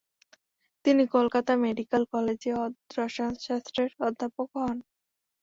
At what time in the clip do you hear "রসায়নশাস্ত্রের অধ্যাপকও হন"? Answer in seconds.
2.97-4.77